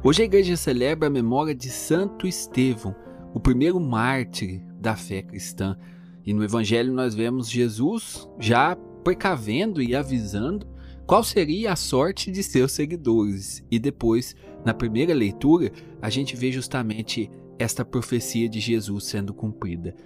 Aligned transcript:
Hoje 0.00 0.22
a 0.22 0.24
igreja 0.24 0.56
celebra 0.56 1.08
a 1.08 1.10
memória 1.10 1.52
de 1.52 1.68
Santo 1.68 2.24
Estevão, 2.24 2.94
o 3.34 3.40
primeiro 3.40 3.80
mártir 3.80 4.62
da 4.80 4.94
fé 4.94 5.22
cristã. 5.22 5.76
E 6.24 6.32
no 6.32 6.44
evangelho 6.44 6.92
nós 6.92 7.16
vemos 7.16 7.50
Jesus 7.50 8.28
já 8.38 8.76
precavendo 9.02 9.82
e 9.82 9.96
avisando 9.96 10.68
qual 11.04 11.24
seria 11.24 11.72
a 11.72 11.76
sorte 11.76 12.30
de 12.30 12.44
seus 12.44 12.70
seguidores. 12.70 13.64
E 13.68 13.76
depois, 13.76 14.36
na 14.64 14.72
primeira 14.72 15.12
leitura, 15.12 15.72
a 16.00 16.08
gente 16.08 16.36
vê 16.36 16.52
justamente 16.52 17.28
esta 17.58 17.84
profecia 17.84 18.48
de 18.48 18.60
Jesus 18.60 19.02
sendo 19.02 19.34
cumprida. 19.34 19.96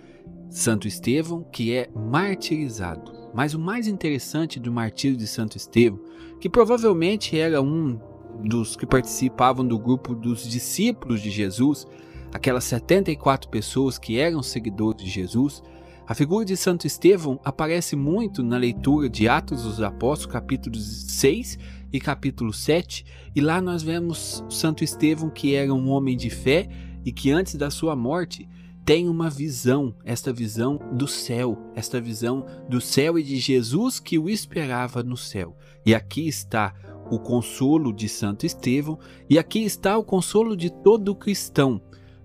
Santo 0.49 0.89
Estevão, 0.89 1.45
que 1.45 1.75
é 1.75 1.91
martirizado. 1.95 3.13
Mas 3.35 3.53
o 3.53 3.59
mais 3.59 3.87
interessante 3.87 4.59
do 4.59 4.73
martírio 4.73 5.19
de 5.19 5.27
Santo 5.27 5.59
Estevão, 5.59 6.01
que 6.41 6.49
provavelmente 6.49 7.39
era 7.39 7.61
um 7.61 8.01
dos 8.45 8.77
que 8.77 8.87
participavam 8.87 9.67
do 9.67 9.79
grupo 9.79 10.15
dos 10.15 10.49
discípulos 10.49 11.21
de 11.21 11.31
Jesus, 11.31 11.87
aquelas 12.33 12.65
74 12.65 13.49
pessoas 13.51 13.99
que 13.99 14.19
eram 14.19 14.43
seguidores 14.43 15.03
de 15.03 15.11
Jesus, 15.11 15.63
a 16.07 16.15
figura 16.15 16.45
de 16.45 16.57
Santo 16.57 16.87
Estevão 16.87 17.41
aparece 17.45 17.95
muito 17.95 18.43
na 18.43 18.57
leitura 18.57 19.09
de 19.09 19.29
Atos 19.29 19.63
dos 19.63 19.81
Apóstolos, 19.81 20.33
capítulos 20.33 21.07
6 21.09 21.59
e 21.93 22.01
capítulo 22.01 22.53
7, 22.53 23.05
e 23.35 23.41
lá 23.41 23.61
nós 23.61 23.83
vemos 23.83 24.45
Santo 24.51 24.83
Estevão 24.83 25.31
que 25.31 25.55
era 25.55 25.73
um 25.73 25.89
homem 25.89 26.17
de 26.17 26.29
fé 26.29 26.69
e 27.05 27.13
que 27.13 27.31
antes 27.31 27.55
da 27.55 27.71
sua 27.71 27.95
morte 27.95 28.49
tem 28.85 29.09
uma 29.09 29.31
visão, 29.31 29.95
esta 30.05 30.33
visão 30.33 30.79
do 30.93 31.07
céu, 31.07 31.57
esta 31.75 32.01
visão 32.01 32.45
do 32.69 32.81
céu 32.81 33.17
e 33.19 33.23
de 33.23 33.37
Jesus 33.37 34.01
que 34.01 34.19
o 34.19 34.29
esperava 34.29 35.03
no 35.03 35.17
céu. 35.17 35.57
E 35.87 35.95
aqui 35.95 36.27
está 36.27 36.75
o 37.15 37.19
consolo 37.19 37.93
de 37.93 38.09
Santo 38.09 38.47
Estevão, 38.47 38.99
e 39.29 39.39
aqui 39.39 39.63
está 39.63 39.99
o 39.99 40.03
consolo 40.03 40.57
de 40.57 40.71
todo 40.71 41.15
cristão. 41.15 41.79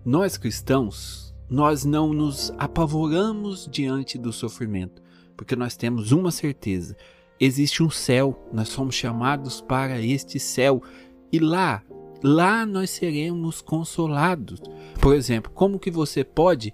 Nós 0.06 0.38
cristãos, 0.38 1.36
nós 1.50 1.84
não 1.84 2.14
nos 2.14 2.54
apavoramos 2.58 3.68
diante 3.70 4.18
do 4.18 4.32
sofrimento, 4.32 5.02
porque 5.36 5.58
nós 5.58 5.76
temos 5.76 6.14
uma 6.14 6.32
certeza: 6.32 6.96
existe 7.38 7.84
um 7.84 7.90
céu, 7.90 8.48
nós 8.54 8.70
somos 8.70 8.96
chamados 8.96 9.60
para 9.60 10.00
este 10.00 10.40
céu, 10.40 10.82
e 11.34 11.38
lá 11.38 11.84
lá 12.24 12.66
nós 12.66 12.90
seremos 12.90 13.62
consolados. 13.62 14.62
Por 15.02 15.14
exemplo, 15.14 15.52
como 15.54 15.80
que 15.80 15.92
você 15.92 16.24
pode 16.24 16.74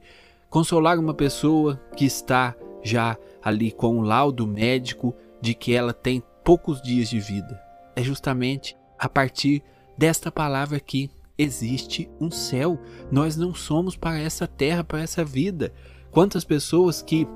consolar 0.52 1.00
uma 1.00 1.16
pessoa 1.16 1.82
que 1.98 2.06
está 2.06 2.56
já 2.84 3.18
ali 3.42 3.72
com 3.72 3.98
o 3.98 4.02
laudo 4.02 4.46
médico 4.46 5.16
de 5.42 5.56
que 5.56 5.74
ela 5.74 5.94
tem 5.94 6.22
poucos 6.44 6.80
dias 6.80 7.10
de 7.10 7.20
vida? 7.20 7.73
É 7.96 8.04
justamente 8.04 8.76
a 8.98 9.08
partir 9.08 9.64
desta 9.98 10.32
palavra 10.32 10.78
aqui. 10.78 11.10
Existe 11.38 12.10
um 12.20 12.30
céu. 12.30 12.80
Nós 13.12 13.36
não 13.36 13.54
somos 13.54 13.96
para 13.96 14.20
essa 14.20 14.48
terra, 14.48 14.84
para 14.84 15.02
essa 15.02 15.26
vida. 15.26 15.74
Quantas 16.12 16.44
pessoas 16.44 17.02
que 17.02 17.28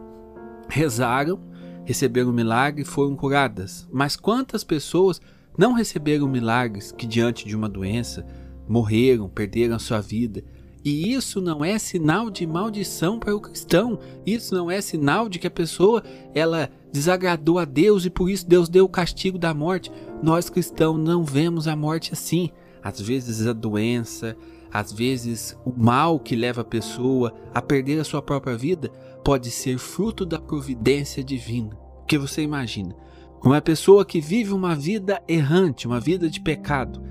rezaram, 0.69 1.39
receberam 1.83 2.31
milagre 2.31 2.83
e 2.83 2.85
foram 2.85 3.15
curadas. 3.15 3.87
Mas 3.91 4.15
quantas 4.15 4.63
pessoas 4.63 5.19
não 5.57 5.73
receberam 5.73 6.27
milagres 6.27 6.91
que, 6.91 7.07
diante 7.07 7.47
de 7.47 7.55
uma 7.55 7.67
doença, 7.67 8.25
morreram, 8.67 9.27
perderam 9.27 9.75
a 9.75 9.79
sua 9.79 9.99
vida. 9.99 10.43
E 10.83 11.13
isso 11.13 11.41
não 11.41 11.63
é 11.65 11.77
sinal 11.77 12.29
de 12.29 12.45
maldição 12.45 13.19
para 13.19 13.35
o 13.35 13.41
cristão. 13.41 13.99
Isso 14.25 14.55
não 14.55 14.69
é 14.69 14.79
sinal 14.79 15.27
de 15.27 15.39
que 15.39 15.47
a 15.47 15.51
pessoa 15.51 16.03
ela 16.33 16.69
desagradou 16.91 17.59
a 17.59 17.65
Deus 17.65 18.05
e 18.05 18.09
por 18.09 18.29
isso 18.29 18.47
Deus 18.47 18.69
deu 18.69 18.85
o 18.85 18.89
castigo 18.89 19.37
da 19.37 19.53
morte. 19.53 19.91
Nós 20.21 20.49
cristãos 20.49 20.99
não 20.99 21.23
vemos 21.23 21.67
a 21.67 21.75
morte 21.75 22.13
assim. 22.13 22.49
Às 22.81 23.01
vezes 23.01 23.45
a 23.47 23.53
doença, 23.53 24.37
às 24.71 24.91
vezes 24.91 25.57
o 25.65 25.73
mal 25.75 26.19
que 26.19 26.35
leva 26.35 26.61
a 26.61 26.65
pessoa 26.65 27.33
a 27.53 27.61
perder 27.61 27.99
a 27.99 28.03
sua 28.03 28.21
própria 28.21 28.55
vida 28.55 28.89
pode 29.23 29.51
ser 29.51 29.77
fruto 29.77 30.25
da 30.25 30.39
providência 30.39 31.23
divina. 31.23 31.77
O 32.01 32.05
que 32.05 32.17
você 32.17 32.41
imagina? 32.41 32.95
Uma 33.43 33.61
pessoa 33.61 34.05
que 34.05 34.21
vive 34.21 34.53
uma 34.53 34.75
vida 34.75 35.21
errante, 35.27 35.85
uma 35.85 35.99
vida 35.99 36.29
de 36.29 36.39
pecado, 36.39 37.01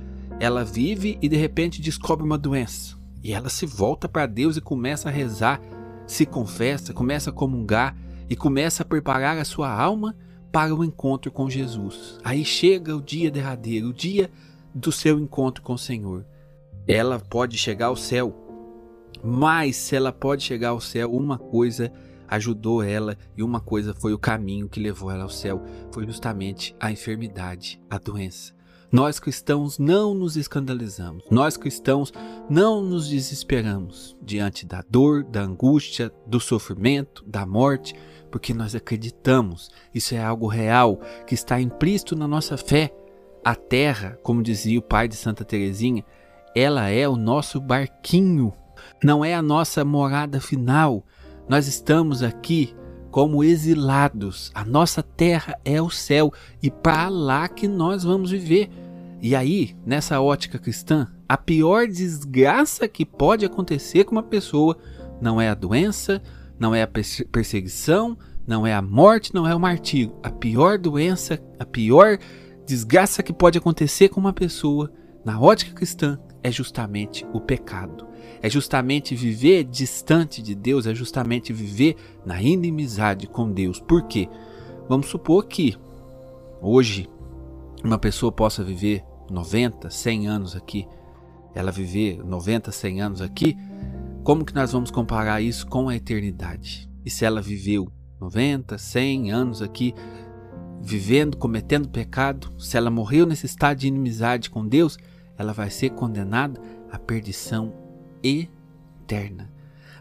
ela 0.41 0.65
vive 0.65 1.19
e 1.21 1.29
de 1.29 1.37
repente 1.37 1.81
descobre 1.81 2.25
uma 2.25 2.39
doença. 2.39 2.96
E 3.23 3.33
ela 3.33 3.49
se 3.49 3.67
volta 3.67 4.09
para 4.09 4.27
Deus 4.27 4.57
e 4.57 4.61
começa 4.61 5.09
a 5.09 5.13
rezar, 5.13 5.61
se 6.07 6.25
confessa, 6.25 6.93
começa 6.93 7.31
a 7.31 7.33
comungar 7.33 7.97
e 8.29 8.37
começa 8.37 8.83
a 8.83 8.87
preparar 8.87 9.39
a 9.39 9.45
sua 9.45 9.71
alma 9.71 10.15
para 10.53 10.75
o 10.75 10.85
encontro 10.85 11.31
com 11.31 11.51
Jesus. 11.51 12.19
Aí 12.25 12.45
chega 12.45 12.97
o 12.97 13.03
dia 13.03 13.31
derradeiro, 13.31 13.89
o 13.89 13.93
dia 13.93 14.31
do 14.75 14.93
seu 14.93 15.19
encontro 15.19 15.63
com 15.63 15.75
o 15.75 15.79
Senhor. 15.79 16.25
Ela 16.87 17.19
pode 17.19 17.59
chegar 17.59 17.87
ao 17.87 17.97
céu, 17.97 18.35
mas 19.23 19.77
se 19.77 19.97
ela 19.97 20.13
pode 20.13 20.45
chegar 20.45 20.69
ao 20.71 20.81
céu, 20.81 21.13
uma 21.13 21.37
coisa 21.37 21.93
ajudou 22.29 22.83
ela 22.83 23.17
e 23.37 23.43
uma 23.43 23.61
coisa 23.61 23.95
foi 23.95 24.13
o 24.13 24.19
caminho 24.19 24.69
que 24.69 24.81
levou 24.81 25.11
ela 25.11 25.23
ao 25.23 25.31
céu, 25.31 25.63
foi 25.93 26.07
justamente 26.07 26.75
a 26.81 26.91
enfermidade, 26.91 27.81
a 27.89 27.99
doença. 27.99 28.56
Nós 28.91 29.19
cristãos 29.19 29.79
não 29.79 30.15
nos 30.15 30.37
escandalizamos, 30.37 31.25
nós 31.31 31.57
cristãos 31.57 32.13
não 32.49 32.81
nos 32.81 33.09
desesperamos 33.09 34.17
diante 34.23 34.65
da 34.65 34.83
dor, 34.89 35.25
da 35.25 35.43
angústia, 35.43 36.13
do 36.27 36.39
sofrimento, 36.39 37.25
da 37.27 37.45
morte, 37.45 37.95
porque 38.31 38.55
nós 38.55 38.75
acreditamos, 38.75 39.71
isso 39.95 40.15
é 40.15 40.23
algo 40.23 40.47
real 40.47 41.01
que 41.27 41.35
está 41.35 41.61
implícito 41.61 42.15
na 42.15 42.29
nossa 42.29 42.57
fé. 42.57 42.95
A 43.45 43.55
terra, 43.55 44.19
como 44.23 44.43
dizia 44.43 44.79
o 44.79 44.83
pai 44.83 45.09
de 45.09 45.17
Santa 45.17 45.45
Teresinha, 45.45 46.05
ela 46.55 46.89
é 46.89 47.09
o 47.09 47.17
nosso 47.17 47.61
barquinho, 47.61 48.53
não 49.03 49.25
é 49.25 49.35
a 49.35 49.43
nossa 49.43 49.85
morada 49.85 50.41
final, 50.41 51.05
nós 51.49 51.67
estamos 51.67 52.23
aqui 52.23 52.75
como 53.17 53.43
exilados. 53.43 54.51
A 54.55 54.63
nossa 54.63 55.03
terra 55.03 55.59
é 55.65 55.81
o 55.81 55.89
céu 55.89 56.31
e 56.63 56.71
para 56.71 57.09
lá 57.09 57.49
que 57.49 57.67
nós 57.67 58.05
vamos 58.05 58.31
viver. 58.31 58.69
E 59.23 59.35
aí, 59.35 59.75
nessa 59.87 60.21
ótica 60.21 60.59
cristã, 60.59 61.09
a 61.27 61.35
pior 61.35 61.87
desgraça 61.87 62.87
que 62.87 63.07
pode 63.07 63.47
acontecer 63.47 64.05
com 64.05 64.13
uma 64.13 64.23
pessoa 64.23 64.77
não 65.19 65.41
é 65.41 65.49
a 65.49 65.55
doença, 65.55 66.23
não 66.59 66.75
é 66.75 66.83
a 66.83 66.87
perseguição, 67.33 68.19
não 68.47 68.67
é 68.67 68.75
a 68.75 68.83
morte, 68.83 69.35
não 69.35 69.49
é 69.49 69.55
o 69.55 69.61
martírio. 69.61 70.15
A 70.23 70.29
pior 70.29 70.77
doença, 70.77 71.43
a 71.59 71.65
pior 71.65 72.19
desgraça 72.67 73.23
que 73.23 73.33
pode 73.33 73.57
acontecer 73.57 74.11
com 74.11 74.21
uma 74.21 74.35
pessoa, 74.35 74.93
na 75.25 75.41
ótica 75.41 75.73
cristã, 75.73 76.21
é 76.47 76.51
justamente 76.53 77.27
o 77.33 77.41
pecado 77.41 78.07
é 78.43 78.51
justamente 78.51 79.15
viver 79.15 79.65
distante 79.65 80.43
de 80.43 80.55
Deus, 80.55 80.87
é 80.87 80.95
justamente 80.95 81.53
viver 81.53 81.97
na 82.25 82.41
inimizade 82.41 83.27
com 83.27 83.51
Deus. 83.51 83.81
Por 83.81 84.03
quê? 84.05 84.29
Vamos 84.89 85.09
supor 85.09 85.47
que 85.47 85.77
hoje 86.61 87.09
uma 87.83 87.99
pessoa 87.99 88.31
possa 88.31 88.63
viver 88.63 89.05
90, 89.31 89.91
100 89.91 90.29
anos 90.29 90.57
aqui, 90.57 90.87
ela 91.55 91.73
viver 91.73 92.23
90, 92.25 92.71
100 92.71 93.01
anos 93.01 93.21
aqui, 93.21 93.57
como 94.23 94.45
que 94.45 94.55
nós 94.55 94.73
vamos 94.73 94.91
comparar 94.91 95.41
isso 95.41 95.67
com 95.67 95.89
a 95.89 95.97
eternidade? 95.97 96.91
E 97.05 97.11
se 97.11 97.25
ela 97.25 97.41
viveu 97.41 97.91
90, 98.21 98.77
100 98.77 99.33
anos 99.33 99.63
aqui, 99.63 99.95
vivendo, 100.81 101.37
cometendo 101.37 101.89
pecado, 101.89 102.53
se 102.59 102.77
ela 102.77 102.91
morreu 102.91 103.27
nesse 103.27 103.47
estado 103.47 103.79
de 103.79 103.89
inimizade 103.89 104.51
com 104.51 104.67
Deus, 104.67 104.99
ela 105.39 105.53
vai 105.53 105.71
ser 105.71 105.91
condenada 105.91 106.61
à 106.91 106.99
perdição 106.99 107.73
eterna. 108.23 109.51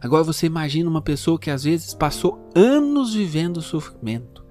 Agora 0.02 0.24
você 0.24 0.46
imagina 0.46 0.90
uma 0.90 1.02
pessoa 1.02 1.40
que 1.40 1.50
às 1.50 1.64
vezes 1.64 1.94
passou 1.94 2.50
anos 2.56 3.14
vivendo 3.14 3.62
sofrimento. 3.62 4.46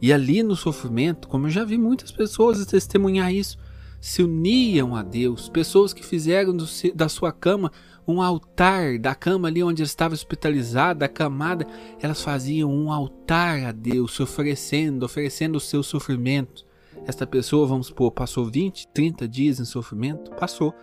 E 0.00 0.12
ali 0.12 0.42
no 0.42 0.56
sofrimento, 0.56 1.28
como 1.28 1.46
eu 1.46 1.50
já 1.50 1.64
vi 1.64 1.76
muitas 1.76 2.10
pessoas 2.10 2.64
testemunhar 2.64 3.32
isso, 3.32 3.58
se 4.00 4.22
uniam 4.22 4.96
a 4.96 5.02
Deus, 5.02 5.48
pessoas 5.48 5.92
que 5.92 6.04
fizeram 6.04 6.56
do, 6.56 6.64
da 6.94 7.08
sua 7.08 7.32
cama 7.32 7.70
um 8.08 8.22
altar, 8.22 8.98
da 8.98 9.14
cama 9.14 9.48
ali 9.48 9.62
onde 9.62 9.82
estava 9.82 10.14
hospitalizada, 10.14 11.04
acamada, 11.04 11.66
elas 12.00 12.22
faziam 12.22 12.72
um 12.72 12.90
altar 12.90 13.64
a 13.64 13.72
Deus, 13.72 14.18
oferecendo, 14.18 15.04
oferecendo 15.04 15.56
o 15.56 15.60
seu 15.60 15.82
sofrimento. 15.82 16.64
Esta 17.06 17.26
pessoa, 17.26 17.66
vamos 17.66 17.88
supor, 17.88 18.10
passou 18.10 18.44
20, 18.44 18.88
30 18.88 19.28
dias 19.28 19.60
em 19.60 19.64
sofrimento? 19.64 20.30
Passou. 20.32 20.74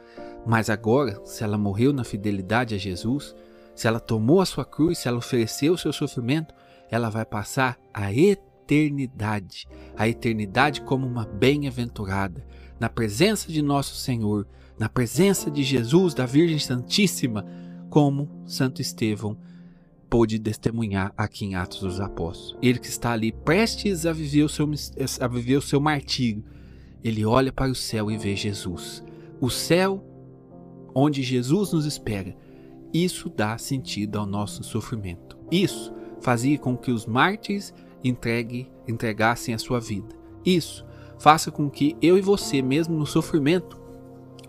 Mas 0.46 0.70
agora, 0.70 1.22
se 1.26 1.44
ela 1.44 1.58
morreu 1.58 1.92
na 1.92 2.04
fidelidade 2.04 2.74
a 2.74 2.78
Jesus, 2.78 3.36
se 3.76 3.88
ela 3.88 4.00
tomou 4.00 4.42
a 4.42 4.46
sua 4.46 4.66
cruz, 4.66 5.00
se 5.00 5.08
ela 5.08 5.18
ofereceu 5.18 5.74
o 5.74 5.78
seu 5.78 5.92
sofrimento, 5.92 6.54
ela 6.90 7.10
vai 7.10 7.26
passar 7.26 7.78
a 7.94 8.14
eternidade, 8.14 9.68
a 9.96 10.08
eternidade 10.08 10.82
como 10.82 11.06
uma 11.06 11.26
bem-aventurada, 11.26 12.46
na 12.80 12.90
presença 12.90 13.52
de 13.52 13.62
nosso 13.62 13.96
Senhor, 13.96 14.48
na 14.80 14.88
presença 14.88 15.52
de 15.52 15.64
Jesus, 15.64 16.14
da 16.14 16.26
Virgem 16.26 16.60
Santíssima, 16.60 17.46
como 17.90 18.30
Santo 18.46 18.82
Estevão 18.82 19.38
pôde 20.10 20.40
testemunhar 20.40 21.14
aqui 21.18 21.46
em 21.46 21.56
Atos 21.56 21.82
dos 21.82 22.00
Apóstolos. 22.00 22.58
Ele 22.62 22.80
que 22.80 22.88
está 22.88 23.12
ali 23.12 23.32
prestes 23.32 24.06
a 24.06 24.14
viver 24.14 24.44
o 24.44 24.50
seu, 24.50 24.70
a 25.20 25.28
viver 25.28 25.58
o 25.58 25.62
seu 25.62 25.80
martírio, 25.80 26.44
ele 27.04 27.26
olha 27.26 27.52
para 27.52 27.72
o 27.72 27.76
céu 27.76 28.10
e 28.10 28.18
vê 28.18 28.36
Jesus. 28.36 29.04
O 29.40 29.50
céu 29.50 30.04
onde 30.94 31.22
Jesus 31.22 31.74
nos 31.74 31.86
espera. 31.86 32.36
Isso 32.94 33.30
dá 33.30 33.58
sentido 33.58 34.18
ao 34.18 34.26
nosso 34.26 34.64
sofrimento. 34.64 35.38
Isso 35.52 35.94
fazia 36.22 36.58
com 36.58 36.76
que 36.76 36.92
os 36.92 37.06
mártires 37.06 37.74
entregue, 38.04 38.72
entregassem 38.88 39.54
a 39.54 39.60
sua 39.60 39.80
vida. 39.80 40.16
Isso 40.46 40.86
faça 41.20 41.52
com 41.52 41.70
que 41.70 41.96
eu 42.02 42.18
e 42.18 42.22
você, 42.22 42.62
mesmo 42.62 42.98
no 42.98 43.06
sofrimento, 43.06 43.80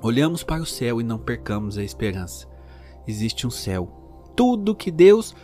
olhamos 0.00 0.42
para 0.42 0.62
o 0.62 0.66
céu 0.66 1.00
e 1.00 1.04
não 1.04 1.18
percamos 1.18 1.76
a 1.76 1.82
esperança. 1.82 2.46
Existe 3.06 3.46
um 3.46 3.50
céu. 3.50 4.07
Tudo 4.38 4.72
que 4.72 4.92
Deus 4.92 5.34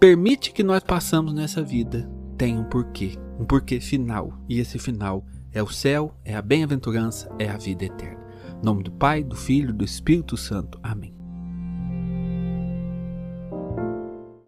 permite 0.00 0.54
que 0.54 0.62
nós 0.62 0.82
passamos 0.82 1.34
nessa 1.34 1.62
vida 1.62 2.10
tem 2.38 2.58
um 2.58 2.64
porquê, 2.64 3.18
um 3.38 3.44
porquê 3.44 3.78
final. 3.78 4.32
E 4.48 4.58
esse 4.58 4.78
final 4.78 5.22
é 5.52 5.62
o 5.62 5.68
céu, 5.68 6.16
é 6.24 6.34
a 6.34 6.40
bem-aventurança, 6.40 7.30
é 7.38 7.50
a 7.50 7.58
vida 7.58 7.84
eterna. 7.84 8.26
Em 8.58 8.64
nome 8.64 8.84
do 8.84 8.90
Pai, 8.90 9.22
do 9.22 9.36
Filho 9.36 9.74
do 9.74 9.84
Espírito 9.84 10.34
Santo. 10.38 10.80
Amém. 10.82 11.21